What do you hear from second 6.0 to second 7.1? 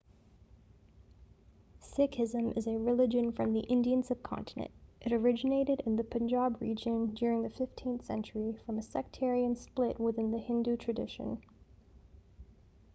punjab region